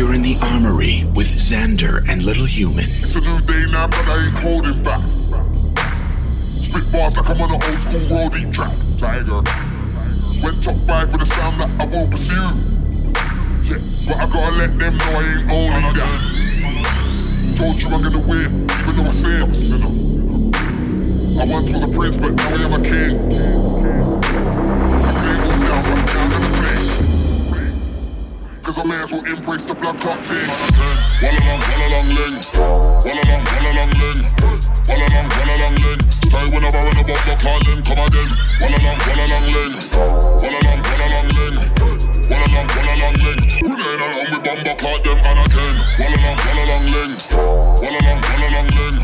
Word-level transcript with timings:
You're 0.00 0.14
in 0.14 0.22
the 0.22 0.38
armory 0.40 1.04
with 1.14 1.28
Zander 1.28 2.00
and 2.08 2.22
Little 2.22 2.46
Human. 2.46 2.84
It's 2.84 3.16
a 3.16 3.20
new 3.20 3.38
day 3.42 3.70
now, 3.70 3.86
but 3.86 4.00
I 4.08 4.24
ain't 4.24 4.38
holding 4.38 4.82
back. 4.82 4.98
Spit 6.56 6.90
bars 6.90 7.18
like 7.18 7.28
I'm 7.28 7.36
on 7.36 7.52
an 7.52 7.60
old 7.60 7.76
school 7.76 8.00
roadie 8.08 8.48
track. 8.50 8.72
Tiger. 8.96 9.44
Went 10.40 10.64
top 10.64 10.76
five 10.88 11.12
for 11.12 11.18
the 11.18 11.26
sound 11.26 11.60
that 11.60 11.68
I 11.78 11.84
won't 11.84 12.10
pursue. 12.10 12.32
Yeah, 13.68 13.76
but 14.08 14.16
I 14.16 14.26
gotta 14.32 14.56
let 14.56 14.78
them 14.78 14.96
know 14.96 15.04
I 15.04 15.36
ain't 15.36 15.50
only 15.52 15.92
that. 15.92 17.56
Told 17.58 17.82
you 17.82 17.88
I'm 17.92 18.00
gonna 18.00 18.24
win, 18.24 18.48
even 18.80 18.96
though 18.96 19.04
I 19.04 19.12
sinner. 19.12 19.44
I 21.36 21.44
once 21.44 21.70
was 21.70 21.82
a 21.82 21.88
prince, 21.88 22.16
but 22.16 22.32
now 22.32 22.48
I 22.48 22.64
am 22.64 22.72
a 22.72 22.80
king. 22.82 23.49
Cause 28.70 28.78
I 28.78 28.86
may 28.86 29.02
as 29.02 29.10
well 29.10 29.26
embrace 29.26 29.66
the 29.66 29.74
blood 29.74 29.98
clot 29.98 30.22
team. 30.22 30.46
Walla 31.18 31.42
long, 31.42 31.58
walla 31.58 31.86
long 31.90 32.06
ling. 32.06 32.38
Walla 33.02 33.18
long, 33.26 33.42
walla 33.50 33.70
long 33.74 33.90
ling. 33.98 34.22
Walla 34.86 35.06
long, 35.10 35.26
walla 35.26 35.54
long 35.58 35.74
ling. 35.82 35.98
Stay 36.06 36.46
whenever 36.54 36.78
in 36.78 36.94
the 36.94 37.02
bumper 37.02 37.34
calling, 37.42 37.82
come 37.82 37.98
again. 37.98 38.30
Walla 38.62 38.78
long, 38.78 38.94
walla 39.10 39.26
long 39.26 39.46
ling. 39.50 39.74
Walla 40.38 40.54
long, 40.62 40.78
walla 40.86 41.06
long 41.10 41.28
ling. 41.34 41.58
Walla 42.30 42.46
long, 42.46 42.68
walla 42.70 42.94
long 42.94 43.16
ling. 43.26 43.42
We 43.58 43.74
ain't 43.74 43.90
along 44.06 44.38
with 44.38 44.38
bumper 44.38 44.74
clot 44.78 45.02
them 45.02 45.18
and 45.18 45.40
again. 45.50 45.74
Walla 45.98 46.18
long, 46.22 46.38
walla 46.46 46.64
long 46.70 46.86
ling. 46.94 47.12
Walla 47.26 48.00
long, 48.06 48.22
walla 48.22 48.48
long 48.54 48.70
ling. 48.70 49.02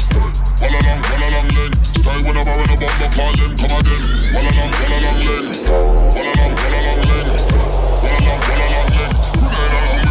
Walla 0.62 0.78
long, 0.78 1.00
walla 1.10 1.26
long 1.34 1.48
ling. 1.58 1.74
Stay 1.82 2.18
whenever 2.22 2.54
in 2.54 2.70
the 2.70 2.76
bumper 2.86 3.10
calling, 3.18 3.50
come 3.58 3.74
again. 3.82 4.02
Walla 4.30 4.50
long, 4.62 4.70
walla 4.78 5.10
ling. 5.10 5.26
Ling. 5.26 5.58
Ling. 6.14 6.46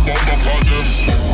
Ain't 0.08 0.18
along 0.18 0.38
with 0.38 0.46
bumper 0.46 1.25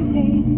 on 0.00 0.57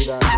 Mira. 0.00 0.29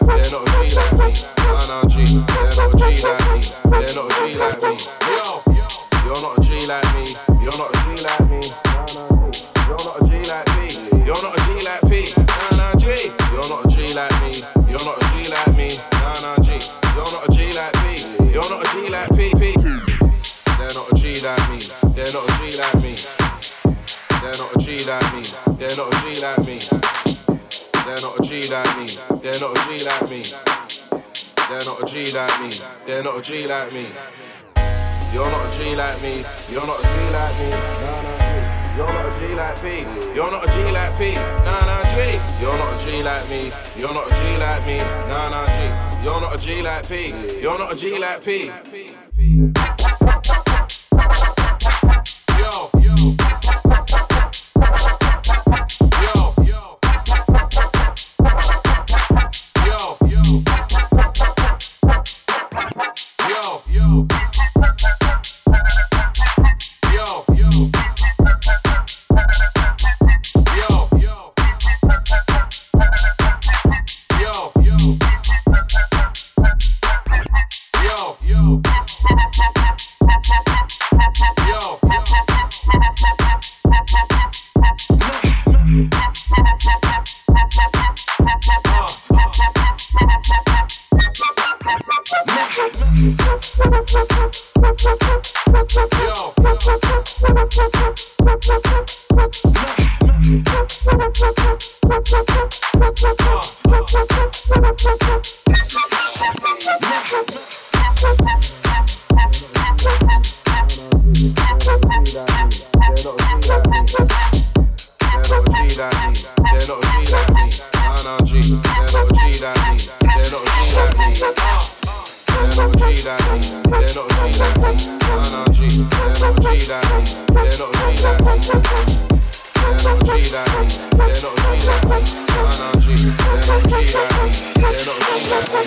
They're 0.00 0.30
not 0.30 0.48
a 0.48 0.60
G, 0.60 0.62
me 0.62 0.70
like 0.70 1.14
me. 1.14 2.45
You're 29.26 29.34
not 29.40 29.56
a 29.56 29.58
G 29.66 29.84
like 29.84 30.08
me. 30.08 30.22
You're 31.50 31.58
not 31.58 31.82
a 31.82 31.86
G 31.86 32.14
like 32.14 32.40
me. 32.40 32.50
No, 32.86 33.02
no, 33.02 33.20
G. 33.20 33.42
You're 35.12 35.28
not 35.28 35.46
a 35.46 35.58
G 35.58 35.74
like 35.74 35.96
like 35.96 36.00
P. 36.00 36.22
You're 36.54 36.66
not 36.66 36.78
a 36.78 36.86
G 36.86 37.10
like 37.10 37.34
P. 37.36 37.50
Nah, 37.74 38.02
nah, 38.02 38.22
G. 38.22 38.76
You're 38.78 38.86
not 38.86 39.02
a 39.02 39.18
G 39.18 39.32
like 39.32 39.56
P. 39.56 39.90
You're 40.16 40.32
not 40.32 40.46
a 40.46 40.50
G 40.50 40.62
like 40.68 40.94
P. 40.94 41.08
Nah 41.48 41.68
nah 41.68 41.86
G. 41.86 42.44
You're 42.44 42.56
not 42.56 42.74
a 42.74 42.86
G 42.86 43.02
like 43.02 43.28
me. 43.28 43.52
You're 43.76 43.94
not 43.94 44.12
a 44.12 44.14
G 44.14 44.36
like 44.38 44.66
me. 44.66 44.78
Nah, 44.78 45.28
nah, 45.30 45.46
G. 45.46 46.04
You're 46.04 46.20
not 46.20 46.34
a 46.34 46.38
G 46.38 46.62
like 46.62 46.88
P. 46.88 47.40
You're 47.40 47.58
not 47.58 47.72
a 47.72 47.76
G 47.76 47.98
like 47.98 48.24
P. 48.24 48.50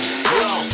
Blow. 0.10 0.69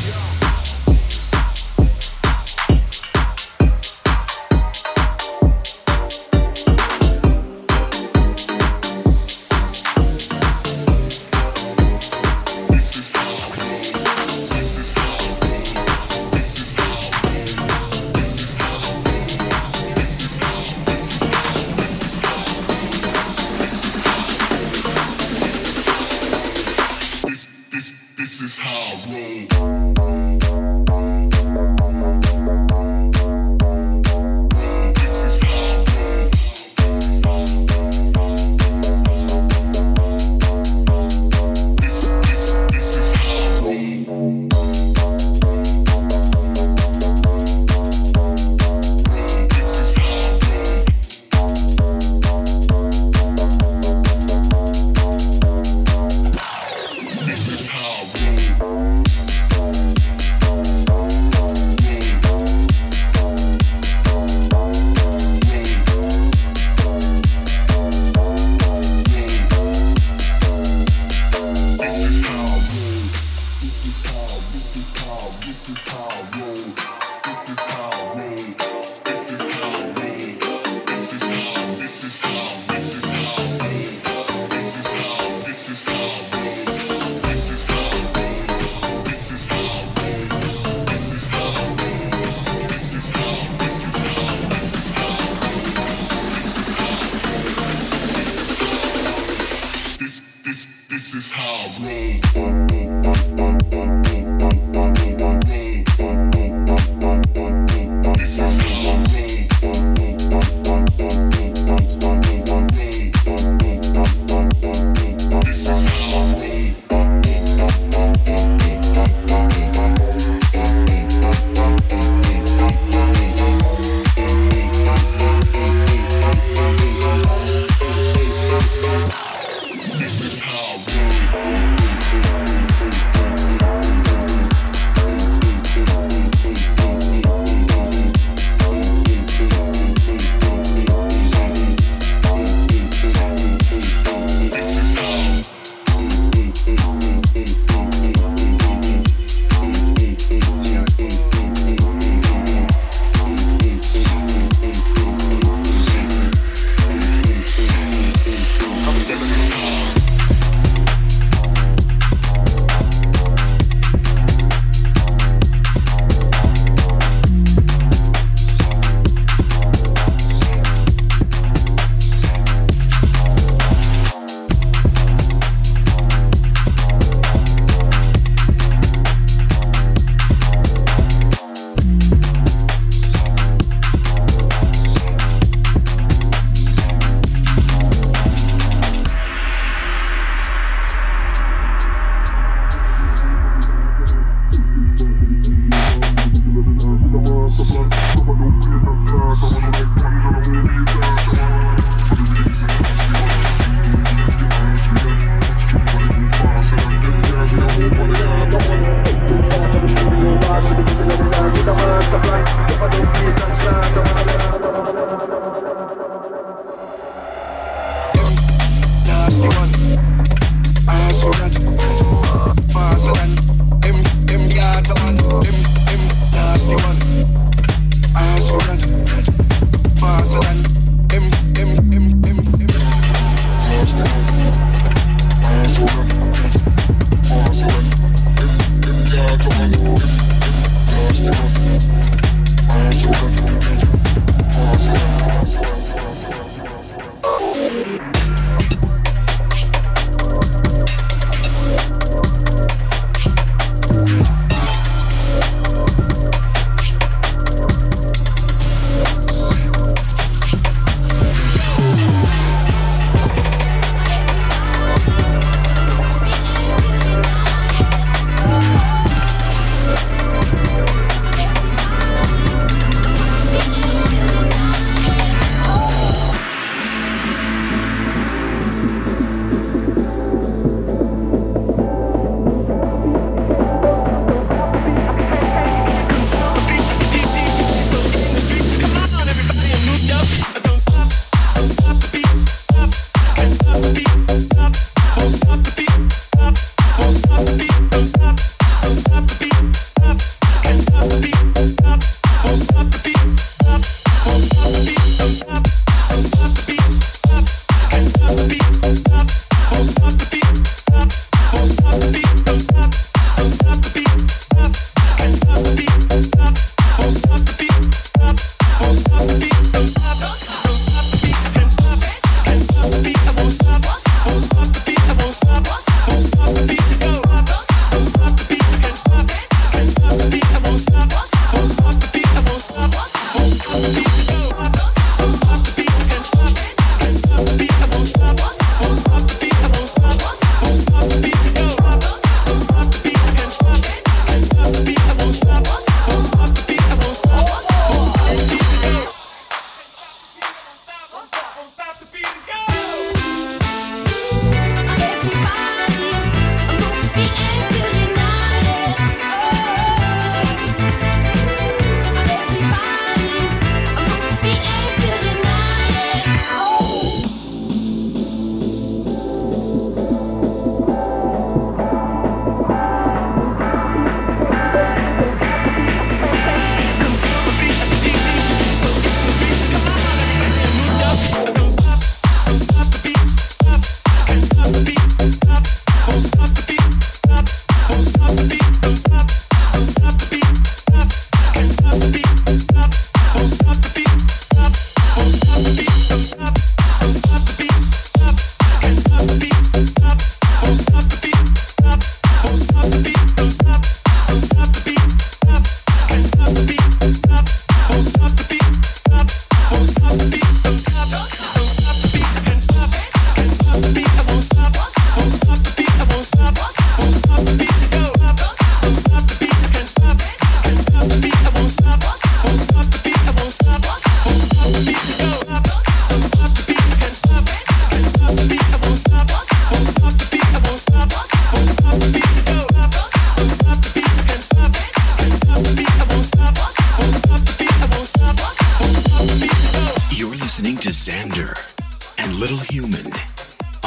Let's 85.88 86.30
go. 86.30 86.35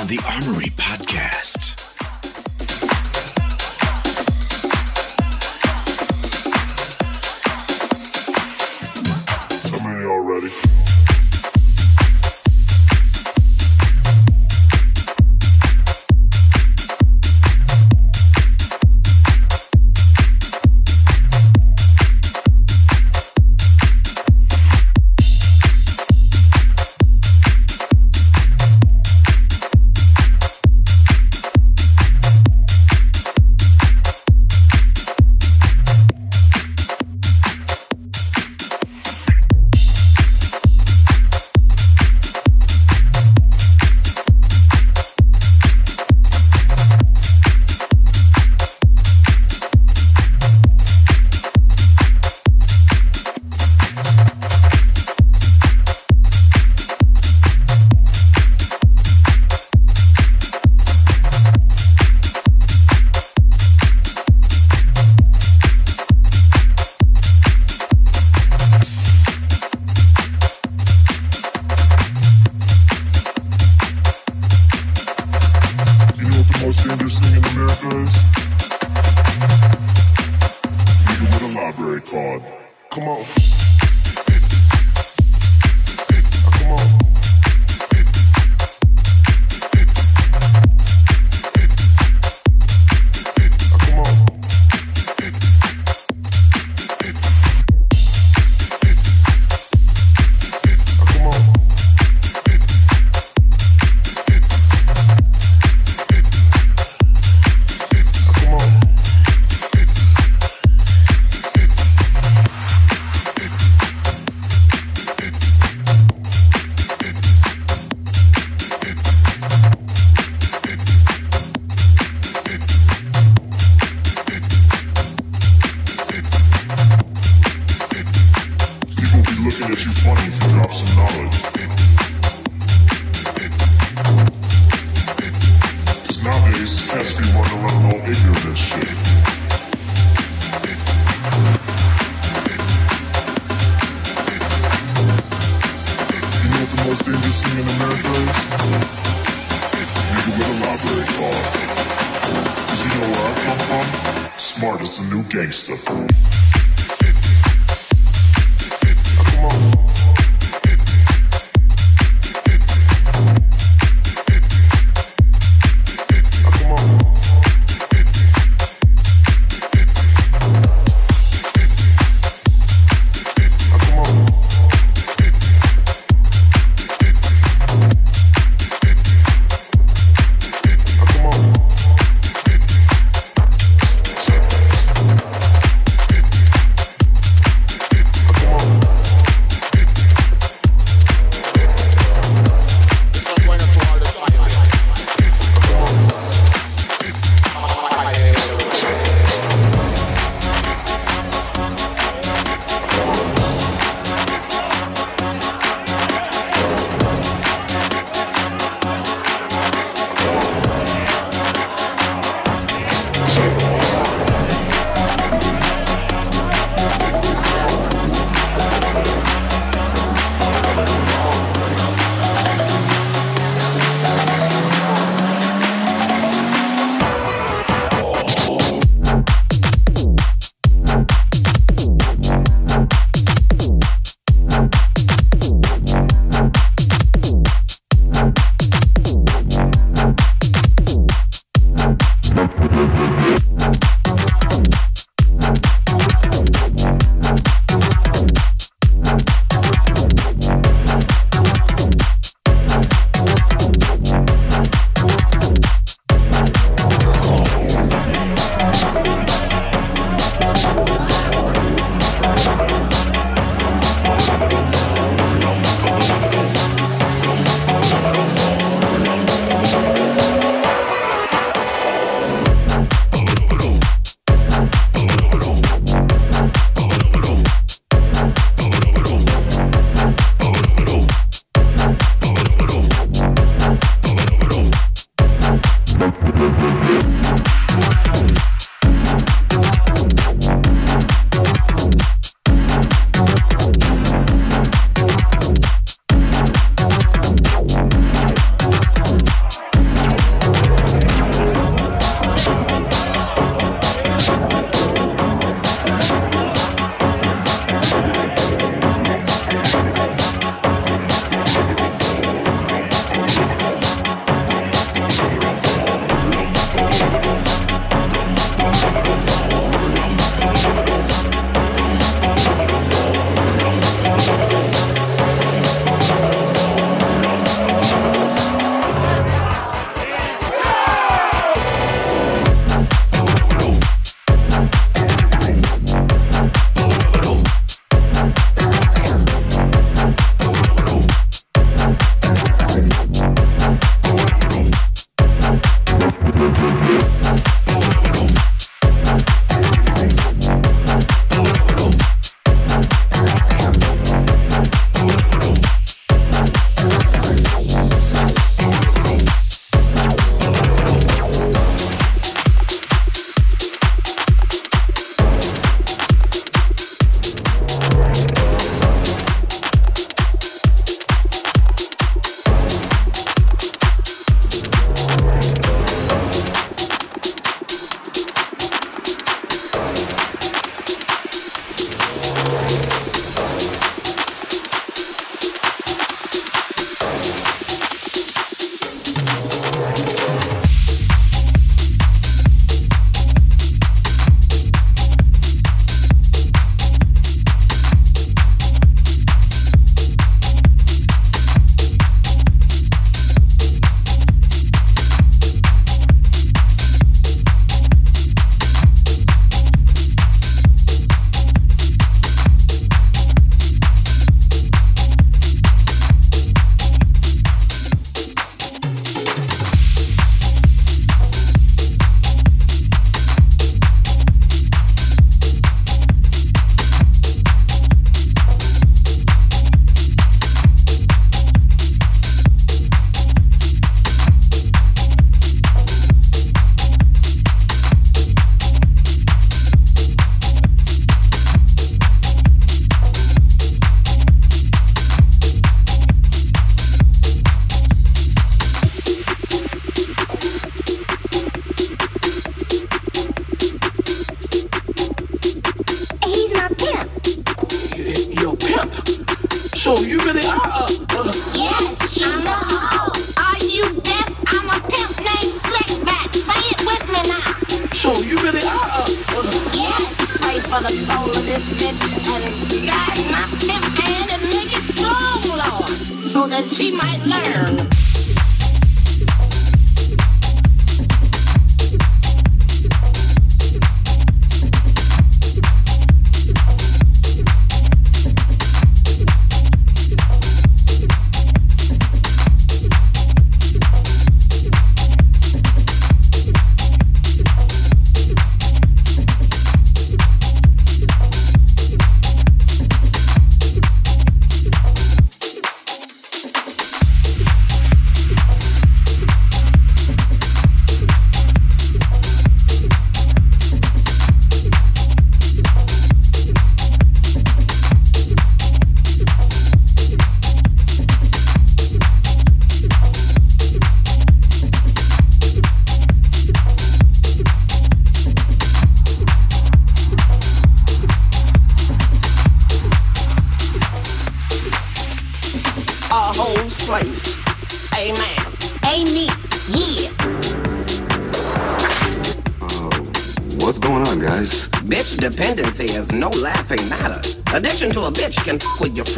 the 0.09 0.19
Armory 0.27 0.71
Podcast. 0.71 1.38
most 76.69 76.87
dangerous 76.87 77.19
thing 77.19 77.35
in 77.35 77.45
America 77.47 77.89
with 81.19 81.43
a 81.43 81.49
library 81.55 82.03
card. 82.03 82.43
Come 82.91 83.09
on. 83.09 83.88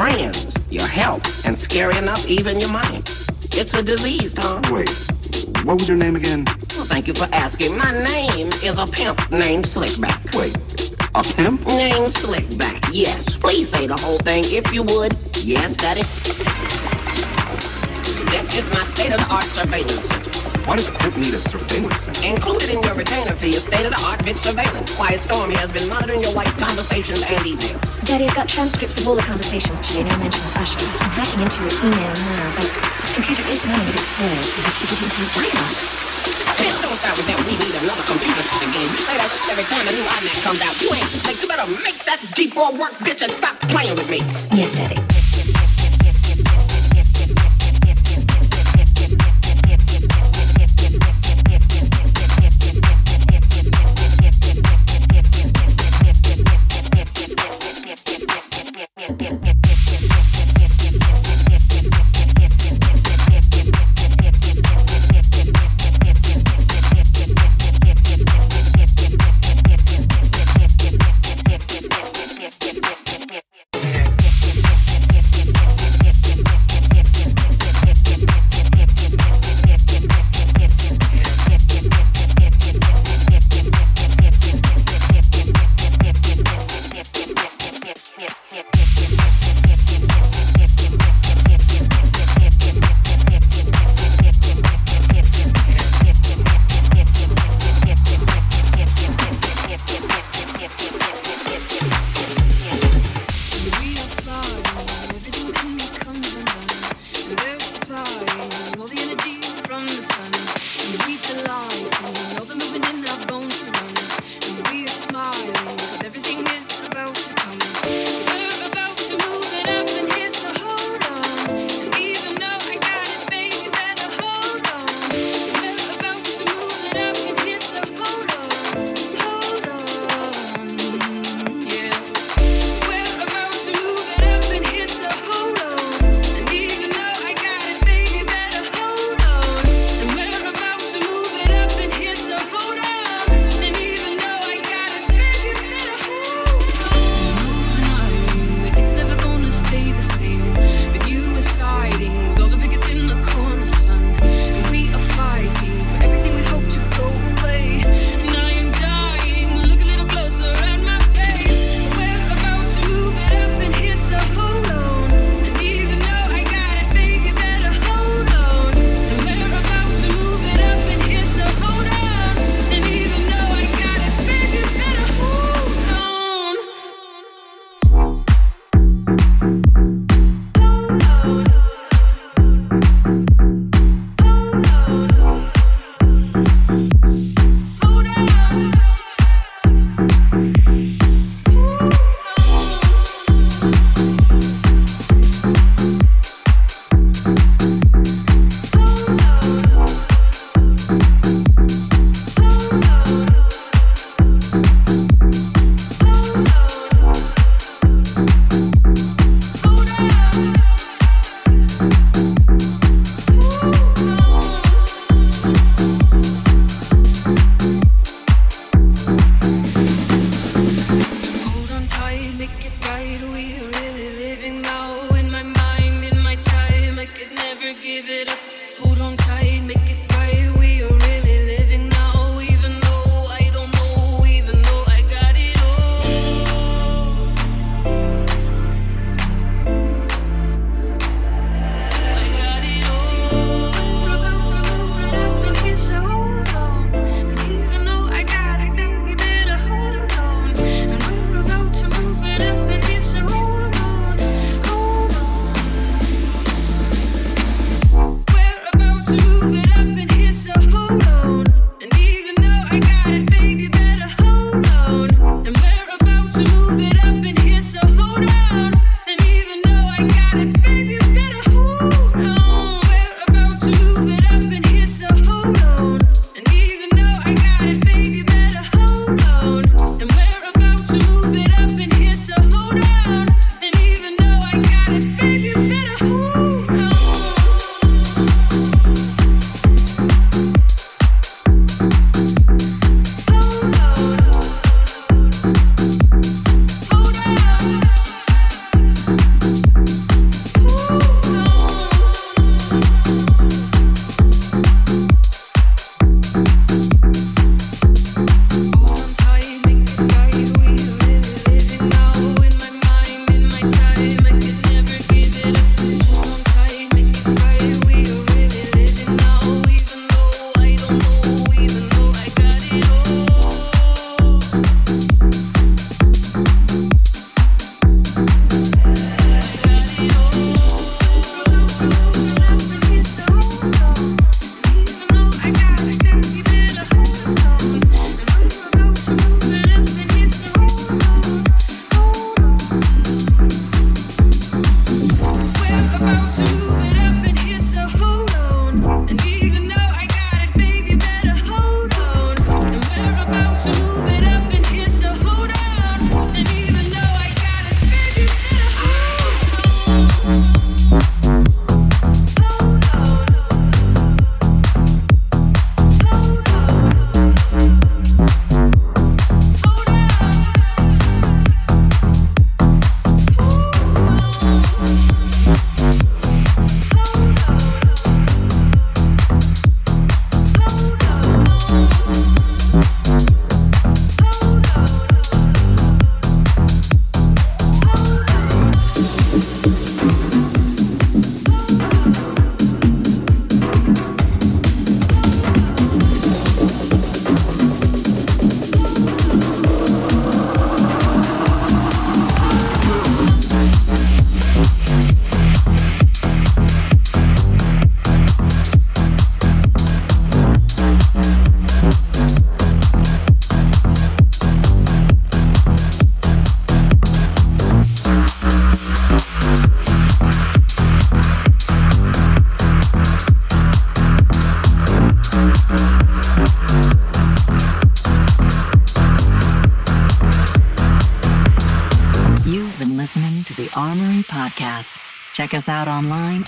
Friends, 0.00 0.56
your 0.70 0.86
health, 0.86 1.46
and 1.46 1.58
scary 1.58 1.94
enough, 1.98 2.26
even 2.26 2.58
your 2.58 2.72
mind. 2.72 3.04
It's 3.52 3.74
a 3.74 3.82
disease, 3.82 4.32
Tom. 4.32 4.62
Wait, 4.72 4.88
what 5.62 5.74
was 5.74 5.88
your 5.90 5.98
name 5.98 6.16
again? 6.16 6.46
Well, 6.46 6.86
thank 6.86 7.06
you 7.06 7.12
for 7.12 7.28
asking. 7.34 7.76
My 7.76 7.92
name 8.04 8.48
is 8.64 8.78
a 8.78 8.86
pimp 8.86 9.30
named 9.30 9.66
Slickback. 9.66 10.34
Wait, 10.34 10.56
a 11.14 11.22
pimp? 11.36 11.66
Named 11.66 12.14
Slickback, 12.14 12.88
yes. 12.94 13.36
Please 13.36 13.68
say 13.68 13.86
the 13.86 13.96
whole 14.00 14.16
thing 14.16 14.42
if 14.46 14.72
you 14.72 14.84
would. 14.84 15.12
Yes, 15.44 15.76
Daddy. 15.76 16.00
This 18.30 18.56
is 18.56 18.70
my 18.70 18.84
state-of-the-art 18.84 19.44
surveillance 19.44 20.08
center. 20.08 20.39
Why 20.66 20.76
does 20.76 20.88
a 20.88 20.92
pimp 20.92 21.16
need 21.16 21.34
a 21.34 21.40
surveillance 21.40 22.06
center? 22.06 22.26
Included 22.28 22.70
in 22.70 22.82
your 22.82 22.94
retainer 22.94 23.34
fee 23.34 23.56
is 23.56 23.64
state-of-the-art 23.64 24.24
bit 24.24 24.36
surveillance. 24.36 24.94
Quiet 24.94 25.20
Storm 25.20 25.50
has 25.56 25.72
been 25.72 25.88
monitoring 25.88 26.22
your 26.22 26.34
wife's 26.34 26.54
conversations 26.54 27.22
and 27.22 27.42
emails. 27.42 27.96
Daddy, 28.04 28.28
I've 28.28 28.36
got 28.36 28.48
transcripts 28.48 29.00
of 29.00 29.08
all 29.08 29.16
the 29.16 29.22
conversations 29.24 29.80
today, 29.80 30.04
no 30.04 30.16
mention 30.18 30.40
of 30.40 30.56
Usher. 30.60 30.84
I'm 31.00 31.10
hacking 31.16 31.42
into 31.42 31.60
his 31.64 31.80
email 31.80 32.12
now, 32.12 32.54
but 32.54 32.68
his 33.02 33.12
computer 33.16 33.44
is 33.48 33.64
running 33.66 33.88
a 33.88 33.92
bit 33.92 34.04
slow. 34.04 34.30
Perhaps 34.30 34.80
it 34.84 34.88
didn't 34.94 35.12
take 35.16 35.32
time. 35.32 35.74
Bitch, 36.60 36.76
don't 36.84 36.98
start 37.00 37.16
with 37.16 37.26
that. 37.26 37.40
We 37.48 37.56
need 37.56 37.74
another 37.80 38.04
computer 38.04 38.44
shit 38.44 38.62
again. 38.68 38.84
You 38.84 39.00
say 39.00 39.16
that 39.16 39.30
shit 39.32 39.48
every 39.50 39.64
time 39.64 39.84
a 39.88 39.92
new 39.96 40.04
iMac 40.04 40.36
comes 40.44 40.60
out. 40.60 40.76
You 40.76 40.92
ain't 40.92 41.08
slick. 41.08 41.40
You 41.40 41.48
better 41.48 41.66
make 41.80 42.04
that 42.04 42.20
deep 42.36 42.54
work, 42.54 42.94
bitch, 43.00 43.24
and 43.24 43.32
stop 43.32 43.56
playing 43.72 43.96
with 43.96 44.10
me. 44.12 44.20
Yes, 44.52 44.76
Daddy. 44.76 45.09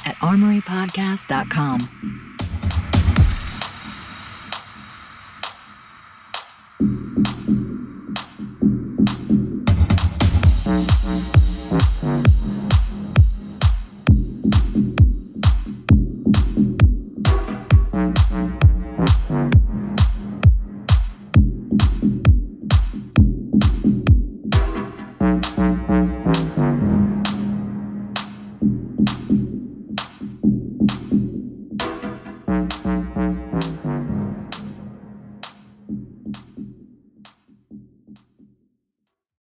At 0.06 0.16
armorypodcast.com. 0.16 2.31